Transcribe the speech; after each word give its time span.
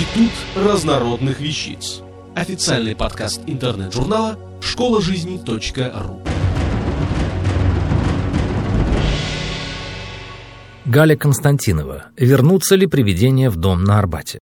Институт 0.00 0.32
разнородных 0.56 1.40
вещиц. 1.40 2.00
Официальный 2.34 2.96
подкаст 2.96 3.42
интернет-журнала 3.46 4.38
школа 4.62 5.02
жизни.ру. 5.02 6.22
Галя 10.86 11.16
Константинова. 11.16 12.06
Вернутся 12.16 12.76
ли 12.76 12.86
привидения 12.86 13.50
в 13.50 13.56
дом 13.56 13.84
на 13.84 13.98
Арбате? 13.98 14.38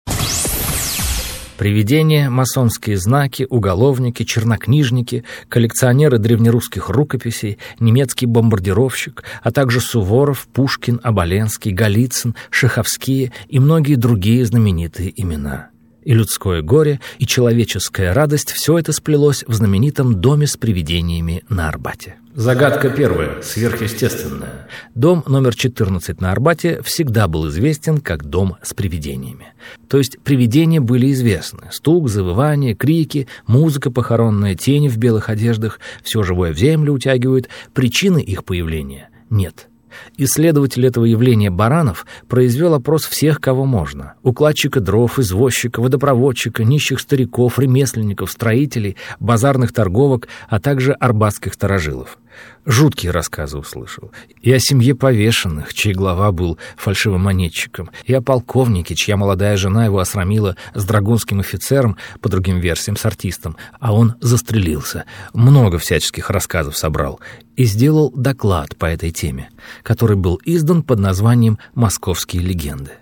Привидения, 1.59 2.31
масонские 2.31 2.97
знаки, 2.97 3.47
уголовники, 3.49 4.25
чернокнижники, 4.25 5.25
коллекционеры 5.49 6.19
древнерусских 6.19 6.89
рукописей, 6.89 7.59
немецкий 7.79 8.27
бомбардировщик, 8.27 9.23
а 9.43 9.53
также 9.53 9.81
Суворов, 9.81 10.49
Пушкин, 10.53 11.01
Оболенский, 11.03 11.71
Голицын, 11.71 12.35
Шаховские 12.51 13.33
и 13.49 13.61
многие 13.61 13.95
другие 13.95 14.45
знаменитые 14.45 15.13
имена. 15.21 15.71
И 16.05 16.13
людское 16.13 16.63
горе, 16.63 17.01
и 17.19 17.27
человеческая 17.27 18.13
радость– 18.13 18.53
все 18.53 18.79
это 18.79 18.93
сплелось 18.93 19.45
в 19.47 19.55
знаменитом 19.55 20.21
доме 20.21 20.47
с 20.47 20.57
привидениями 20.57 21.45
на 21.49 21.69
Арбате. 21.69 22.17
Загадка 22.35 22.91
первая, 22.91 23.43
сверхъестественная. 23.43 24.69
Дом 24.95 25.23
номер 25.27 25.55
14 25.55 26.21
на 26.21 26.33
Арбате 26.33 26.83
всегда 26.83 27.29
был 27.29 27.49
известен 27.49 27.99
как 27.99 28.25
дом 28.25 28.57
с 28.61 28.75
привидениями. 28.75 29.55
То 29.89 29.99
есть 29.99 30.19
привидения 30.21 30.81
были 30.81 31.13
известны. 31.13 31.69
Стук, 31.71 32.09
завывание, 32.09 32.75
крики, 32.75 33.29
музыка 33.47 33.93
похоронная, 33.93 34.57
тени 34.57 34.89
в 34.89 34.99
белых 34.99 35.29
одеждах, 35.29 35.79
все 36.03 36.25
живое 36.25 36.53
в 36.53 36.59
землю 36.59 36.93
утягивают. 36.93 37.49
Причины 37.73 38.19
их 38.19 38.45
появления 38.45 39.11
нет. 39.31 39.69
Исследователь 40.17 40.87
этого 40.87 41.05
явления 41.05 41.51
Баранов 41.51 42.07
произвел 42.29 42.75
опрос 42.75 43.05
всех, 43.05 43.41
кого 43.41 43.65
можно. 43.65 44.15
Укладчика 44.23 44.81
дров, 44.81 45.19
извозчика, 45.19 45.81
водопроводчика, 45.81 46.65
нищих 46.65 47.01
стариков, 47.01 47.59
ремесленников, 47.59 48.31
строителей, 48.31 48.97
базарных 49.21 49.73
торговок, 49.73 50.29
а 50.49 50.61
также 50.61 50.93
арбатских 50.93 51.55
старожилов. 51.55 52.19
Жуткие 52.67 53.13
рассказы 53.13 53.59
услышал. 53.59 54.11
И 54.41 54.51
о 54.53 54.59
семье 54.59 54.95
повешенных, 54.95 55.75
чей 55.75 55.93
глава 55.93 56.33
был 56.33 56.59
фальшивомонетчиком, 56.77 57.91
и 58.05 58.15
о 58.15 58.23
полковнике, 58.23 58.95
чья 58.95 59.17
молодая 59.17 59.57
жена 59.57 59.85
его 59.85 59.99
осрамила 59.99 60.57
с 60.75 60.85
драгунским 60.85 61.41
офицером, 61.41 61.97
по 62.21 62.29
другим 62.29 62.61
версиям, 62.61 62.97
с 62.97 63.05
артистом, 63.05 63.57
а 63.81 63.93
он 63.93 64.15
застрелился. 64.21 65.05
Много 65.35 65.79
всяческих 65.79 66.31
рассказов 66.31 66.77
собрал. 66.77 67.21
И 67.57 67.65
сделал 67.65 68.11
доклад 68.11 68.77
по 68.77 68.87
этой 68.87 69.11
теме, 69.11 69.51
который 69.83 70.17
был 70.17 70.41
издан 70.45 70.83
под 70.83 70.99
названием 70.99 71.59
«Московские 71.75 72.43
легенды». 72.43 72.93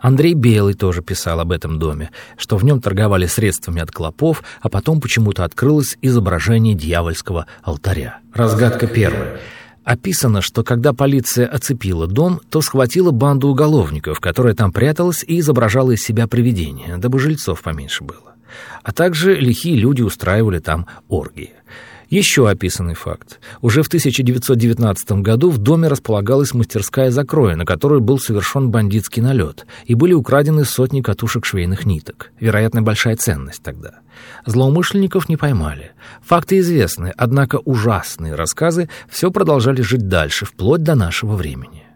Андрей 0.00 0.34
Белый 0.34 0.74
тоже 0.74 1.02
писал 1.02 1.40
об 1.40 1.52
этом 1.52 1.78
доме, 1.78 2.10
что 2.36 2.56
в 2.56 2.64
нем 2.64 2.80
торговали 2.80 3.26
средствами 3.26 3.80
от 3.80 3.90
клопов, 3.90 4.42
а 4.60 4.68
потом 4.68 5.00
почему-то 5.00 5.44
открылось 5.44 5.98
изображение 6.02 6.74
дьявольского 6.74 7.46
алтаря. 7.62 8.18
Разгадка 8.34 8.86
первая. 8.86 9.40
Описано, 9.84 10.42
что 10.42 10.62
когда 10.62 10.92
полиция 10.92 11.46
оцепила 11.46 12.06
дом, 12.06 12.40
то 12.50 12.60
схватила 12.60 13.10
банду 13.10 13.48
уголовников, 13.48 14.20
которая 14.20 14.54
там 14.54 14.72
пряталась 14.72 15.24
и 15.26 15.40
изображала 15.40 15.90
из 15.90 16.04
себя 16.04 16.28
привидение, 16.28 16.96
дабы 16.98 17.18
жильцов 17.18 17.62
поменьше 17.62 18.04
было. 18.04 18.34
А 18.82 18.92
также 18.92 19.34
лихие 19.34 19.76
люди 19.76 20.02
устраивали 20.02 20.60
там 20.60 20.86
оргии. 21.08 21.52
Еще 22.12 22.46
описанный 22.46 22.92
факт. 22.92 23.40
Уже 23.62 23.82
в 23.82 23.86
1919 23.86 25.12
году 25.22 25.48
в 25.48 25.56
доме 25.56 25.88
располагалась 25.88 26.52
мастерская 26.52 27.10
закроя, 27.10 27.56
на 27.56 27.64
которую 27.64 28.02
был 28.02 28.18
совершен 28.18 28.70
бандитский 28.70 29.22
налет, 29.22 29.64
и 29.86 29.94
были 29.94 30.12
украдены 30.12 30.66
сотни 30.66 31.00
катушек 31.00 31.46
швейных 31.46 31.86
ниток. 31.86 32.30
Вероятно, 32.38 32.82
большая 32.82 33.16
ценность 33.16 33.62
тогда. 33.62 34.00
Злоумышленников 34.44 35.30
не 35.30 35.38
поймали. 35.38 35.92
Факты 36.22 36.58
известны, 36.58 37.14
однако 37.16 37.60
ужасные 37.64 38.34
рассказы 38.34 38.90
все 39.08 39.30
продолжали 39.30 39.80
жить 39.80 40.06
дальше, 40.06 40.44
вплоть 40.44 40.82
до 40.82 40.94
нашего 40.94 41.34
времени. 41.34 41.86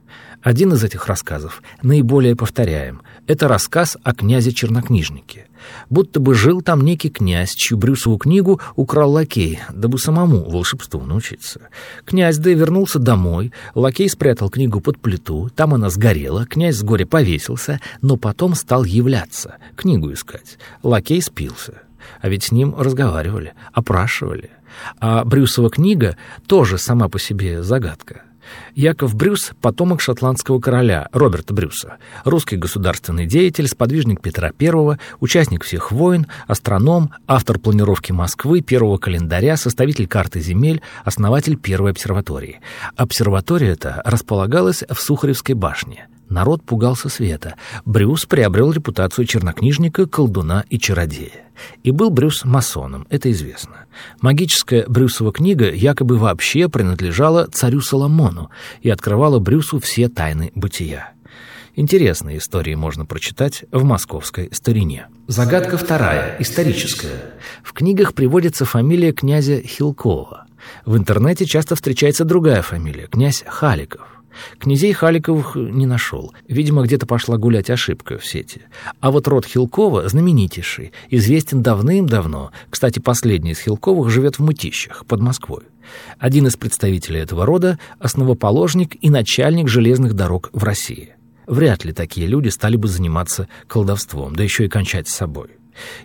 Один 0.47 0.73
из 0.75 0.85
этих 0.85 1.09
рассказов, 1.09 1.61
наиболее 1.83 2.37
повторяем, 2.37 3.03
это 3.27 3.49
рассказ 3.49 3.97
о 4.05 4.15
князе-чернокнижнике. 4.15 5.49
Будто 5.91 6.21
бы 6.21 6.37
жил 6.37 6.63
там 6.63 6.83
некий 6.83 7.11
князь, 7.11 7.53
чью 7.53 7.77
Брюсову 7.77 8.17
книгу 8.17 8.61
украл 8.77 9.11
лакей, 9.11 9.59
дабы 9.73 9.99
самому 9.99 10.49
волшебству 10.49 11.01
научиться. 11.01 11.63
Князь 12.05 12.39
да 12.39 12.51
и 12.51 12.55
вернулся 12.55 13.01
домой, 13.01 13.53
лакей 13.75 14.09
спрятал 14.09 14.49
книгу 14.49 14.81
под 14.81 15.01
плиту, 15.01 15.51
там 15.57 15.75
она 15.75 15.91
сгорела, 15.91 16.47
князь 16.47 16.77
с 16.77 16.85
горя 16.85 17.07
повесился, 17.07 17.81
но 18.01 18.17
потом 18.17 18.55
стал 18.55 18.85
являться, 18.85 19.57
книгу 19.75 20.13
искать. 20.13 20.59
Лакей 20.85 21.23
спился. 21.23 21.83
А 22.21 22.29
ведь 22.29 22.45
с 22.45 22.53
ним 22.53 22.73
разговаривали, 22.79 23.55
опрашивали. 23.73 24.51
А 25.01 25.25
Брюсова 25.25 25.71
книга 25.71 26.17
тоже 26.47 26.79
сама 26.79 27.09
по 27.09 27.19
себе 27.19 27.65
загадка. 27.65 28.23
Яков 28.75 29.15
Брюс– 29.15 29.53
потомок 29.61 30.01
шотландского 30.01 30.61
короля 30.61 31.09
Роберта 31.13 31.55
Брюса, 31.55 31.97
русский 32.25 32.57
государственный 32.57 33.27
деятель, 33.27 33.69
сподвижник 33.69 34.21
Петра 34.21 34.51
I, 34.59 34.99
участник 35.21 35.65
всех 35.65 35.93
войн, 35.93 36.27
астроном, 36.47 37.13
автор 37.27 37.59
планировки 37.59 38.13
Москвы, 38.13 38.61
первого 38.61 38.99
календаря, 38.99 39.57
составитель 39.57 40.07
карты 40.07 40.41
земель, 40.41 40.83
основатель 41.05 41.57
первой 41.57 41.93
обсерватории. 41.93 42.61
Обсерватория 42.97 43.73
эта 43.73 44.03
располагалась 44.05 44.85
в 44.89 45.01
Сухаревской 45.01 45.55
башне– 45.55 46.09
Народ 46.29 46.63
пугался 46.65 47.09
света. 47.09 47.55
Брюс 47.85 48.27
приобрел 48.27 48.73
репутацию 48.73 49.27
чернокнижника, 49.27 50.07
колдуна 50.07 50.65
и 50.69 50.79
чародея. 50.79 51.47
И 51.85 51.91
был 51.91 52.11
Брюс 52.11 52.45
масоном, 52.45 53.07
это 53.11 53.31
известно. 53.31 53.87
Магическая 54.21 54.85
Брюсова 54.89 55.33
книга 55.33 55.73
якобы 55.73 56.19
вообще 56.19 56.69
принадлежала 56.69 57.47
царю 57.47 57.81
Соломону 57.81 58.51
и 58.83 58.91
открывала 58.91 59.39
Брюсу 59.39 59.79
все 59.79 60.09
тайны 60.09 60.51
бытия. 60.55 61.13
Интересные 61.77 62.39
истории 62.39 62.75
можно 62.75 63.05
прочитать 63.05 63.65
в 63.71 63.85
московской 63.85 64.49
старине. 64.53 65.09
Загадка 65.29 65.77
вторая, 65.77 66.37
историческая. 66.39 67.35
В 67.63 67.75
книгах 67.75 68.15
приводится 68.15 68.65
фамилия 68.65 69.13
князя 69.13 69.61
Хилкова. 69.61 70.47
В 70.87 70.97
интернете 70.97 71.45
часто 71.45 71.77
встречается 71.77 72.25
другая 72.25 72.63
фамилия, 72.63 73.07
князь 73.07 73.45
Халиков. 73.47 74.16
Князей 74.59 74.93
Халиковых 74.93 75.57
не 75.57 75.87
нашел. 75.87 76.33
Видимо, 76.49 76.83
где-то 76.83 77.07
пошла 77.07 77.37
гулять 77.37 77.71
ошибка 77.71 78.19
в 78.19 78.27
сети. 78.27 78.63
А 79.01 79.11
вот 79.11 79.29
род 79.29 79.47
Хилкова 79.47 80.09
знаменитейший, 80.09 80.93
известен 81.11 81.63
давным-давно. 81.63 82.53
Кстати, 82.71 82.99
последний 82.99 83.53
из 83.53 83.61
Хилковых 83.61 84.11
живет 84.11 84.39
в 84.39 84.43
Мытищах, 84.43 85.07
под 85.07 85.21
Москвой. 85.21 85.65
Один 86.19 86.47
из 86.47 86.57
представителей 86.57 87.21
этого 87.21 87.47
рода– 87.47 87.79
основоположник 87.99 88.97
и 89.01 89.11
начальник 89.11 89.69
железных 89.69 90.15
дорог 90.15 90.51
в 90.53 90.65
России. 90.65 91.15
Вряд 91.47 91.85
ли 91.85 91.93
такие 91.93 92.27
люди 92.27 92.49
стали 92.49 92.77
бы 92.77 92.89
заниматься 92.89 93.49
колдовством, 93.69 94.35
да 94.35 94.43
еще 94.43 94.65
и 94.65 94.69
кончать 94.69 95.09
с 95.09 95.15
собой. 95.15 95.51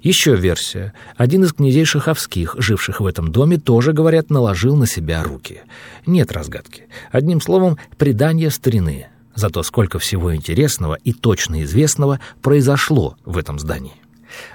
Еще 0.01 0.35
версия. 0.35 0.93
Один 1.15 1.43
из 1.43 1.53
князей 1.53 1.85
Шаховских, 1.85 2.55
живших 2.57 3.01
в 3.01 3.05
этом 3.05 3.31
доме, 3.31 3.57
тоже, 3.57 3.93
говорят, 3.93 4.29
наложил 4.29 4.75
на 4.75 4.87
себя 4.87 5.23
руки. 5.23 5.61
Нет 6.05 6.31
разгадки. 6.31 6.87
Одним 7.11 7.41
словом, 7.41 7.77
предания 7.97 8.49
старины. 8.49 9.07
Зато 9.35 9.63
сколько 9.63 9.99
всего 9.99 10.35
интересного 10.35 10.97
и 11.03 11.13
точно 11.13 11.63
известного 11.63 12.19
произошло 12.41 13.15
в 13.25 13.37
этом 13.37 13.59
здании. 13.59 14.00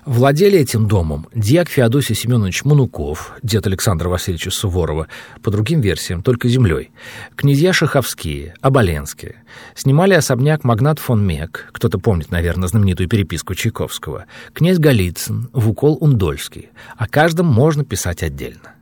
Владели 0.04 0.59
этим 0.59 0.87
домом 0.87 1.26
дьяк 1.34 1.69
Феодосий 1.69 2.14
Семенович 2.14 2.64
Мануков, 2.64 3.37
дед 3.42 3.66
Александра 3.66 4.09
Васильевича 4.09 4.50
Суворова, 4.50 5.09
по 5.42 5.50
другим 5.50 5.81
версиям, 5.81 6.22
только 6.22 6.48
землей, 6.48 6.91
князья 7.34 7.72
Шаховские, 7.72 8.54
Оболенские. 8.60 9.42
Снимали 9.75 10.15
особняк 10.15 10.65
магнат 10.65 10.98
фон 10.98 11.26
Мек, 11.26 11.69
кто-то 11.72 11.98
помнит, 11.98 12.30
наверное, 12.30 12.68
знаменитую 12.68 13.09
переписку 13.09 13.54
Чайковского, 13.54 14.27
князь 14.53 14.78
Голицын, 14.78 15.48
Вукол 15.53 15.98
Ундольский. 16.00 16.71
О 16.97 17.09
каждом 17.09 17.47
можно 17.47 17.84
писать 17.84 18.22
отдельно 18.22 18.75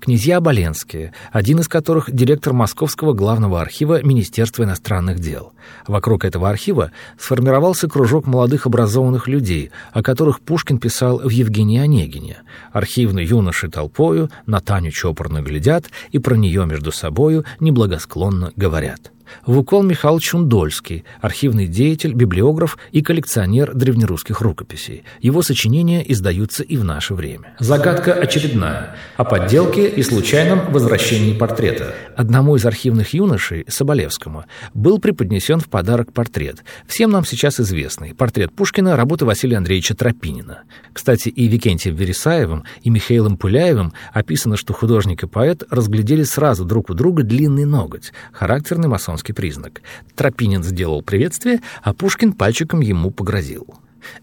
князья 0.00 0.38
Оболенские, 0.38 1.12
один 1.32 1.60
из 1.60 1.68
которых 1.68 2.10
директор 2.10 2.52
Московского 2.52 3.12
главного 3.12 3.60
архива 3.60 4.02
Министерства 4.02 4.64
иностранных 4.64 5.20
дел. 5.20 5.52
Вокруг 5.86 6.24
этого 6.24 6.48
архива 6.48 6.92
сформировался 7.18 7.88
кружок 7.88 8.26
молодых 8.26 8.66
образованных 8.66 9.28
людей, 9.28 9.70
о 9.92 10.02
которых 10.02 10.40
Пушкин 10.40 10.78
писал 10.78 11.18
в 11.18 11.30
Евгении 11.30 11.78
Онегине. 11.78 12.38
Архивные 12.72 13.26
юноши 13.26 13.68
толпою 13.68 14.30
на 14.46 14.60
Таню 14.60 14.90
чопорно 14.90 15.42
глядят 15.42 15.86
и 16.12 16.18
про 16.18 16.36
нее 16.36 16.66
между 16.66 16.92
собою 16.92 17.44
неблагосклонно 17.60 18.52
говорят. 18.56 19.12
Вукол 19.46 19.82
Михайлович 19.82 20.28
Чундольский, 20.28 21.04
архивный 21.20 21.66
деятель, 21.66 22.12
библиограф 22.12 22.78
и 22.92 23.02
коллекционер 23.02 23.74
древнерусских 23.74 24.40
рукописей. 24.40 25.04
Его 25.20 25.42
сочинения 25.42 26.04
издаются 26.10 26.62
и 26.62 26.76
в 26.76 26.84
наше 26.84 27.14
время. 27.14 27.54
Загадка 27.58 28.12
очередная 28.12 28.96
о 29.16 29.24
подделке 29.24 29.88
и 29.88 30.02
случайном 30.02 30.70
возвращении 30.70 31.32
портрета. 31.32 31.94
Одному 32.16 32.56
из 32.56 32.66
архивных 32.66 33.14
юношей, 33.14 33.64
Соболевскому, 33.68 34.44
был 34.74 34.98
преподнесен 34.98 35.60
в 35.60 35.68
подарок 35.68 36.12
портрет. 36.12 36.64
Всем 36.86 37.10
нам 37.10 37.24
сейчас 37.24 37.60
известный. 37.60 38.14
Портрет 38.14 38.52
Пушкина, 38.52 38.96
работы 38.96 39.24
Василия 39.24 39.56
Андреевича 39.56 39.94
Тропинина. 39.94 40.62
Кстати, 40.92 41.28
и 41.28 41.46
Викентием 41.48 41.94
Вересаевым, 41.94 42.64
и 42.82 42.90
Михаилом 42.90 43.36
Пуляевым 43.36 43.92
описано, 44.12 44.56
что 44.56 44.72
художник 44.72 45.22
и 45.22 45.26
поэт 45.26 45.62
разглядели 45.70 46.24
сразу 46.24 46.64
друг 46.64 46.90
у 46.90 46.94
друга 46.94 47.22
длинный 47.22 47.64
ноготь, 47.64 48.12
характерный 48.32 48.88
масонский 49.18 49.34
признак. 49.34 49.82
Тропинин 50.14 50.62
сделал 50.62 51.02
приветствие, 51.02 51.60
а 51.82 51.92
Пушкин 51.92 52.32
пальчиком 52.32 52.80
ему 52.80 53.10
погрозил. 53.10 53.66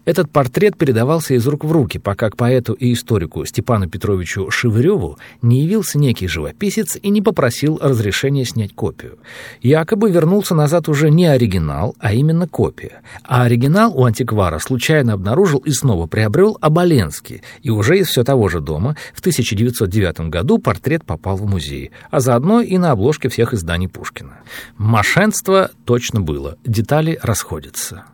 Этот 0.04 0.30
портрет 0.30 0.76
передавался 0.76 1.34
из 1.34 1.46
рук 1.46 1.64
в 1.64 1.72
руки, 1.72 1.98
пока 1.98 2.30
к 2.30 2.36
поэту 2.36 2.72
и 2.72 2.92
историку 2.92 3.44
Степану 3.44 3.88
Петровичу 3.88 4.50
Шевыреву 4.50 5.18
не 5.42 5.62
явился 5.62 5.98
некий 5.98 6.28
живописец 6.28 6.96
и 7.00 7.10
не 7.10 7.22
попросил 7.22 7.78
разрешения 7.82 8.44
снять 8.44 8.74
копию. 8.74 9.18
Якобы 9.62 10.10
вернулся 10.10 10.54
назад 10.54 10.88
уже 10.88 11.10
не 11.10 11.26
оригинал, 11.26 11.94
а 11.98 12.12
именно 12.14 12.48
копия. 12.48 13.02
А 13.24 13.44
оригинал 13.44 13.92
у 13.96 14.04
антиквара 14.04 14.58
случайно 14.58 15.14
обнаружил 15.14 15.58
и 15.60 15.70
снова 15.70 16.06
приобрел 16.06 16.58
Оболенский, 16.60 17.42
и 17.62 17.70
уже 17.70 17.98
из 17.98 18.08
все 18.08 18.24
того 18.24 18.48
же 18.48 18.60
дома 18.60 18.96
в 19.14 19.20
1909 19.20 20.30
году 20.30 20.58
портрет 20.58 21.04
попал 21.04 21.36
в 21.36 21.46
музей, 21.46 21.90
а 22.10 22.20
заодно 22.20 22.60
и 22.60 22.78
на 22.78 22.92
обложке 22.92 23.28
всех 23.28 23.54
изданий 23.54 23.88
Пушкина. 23.88 24.38
Мошенство 24.76 25.70
точно 25.84 26.20
было, 26.20 26.56
детали 26.64 27.18
расходятся. 27.22 28.04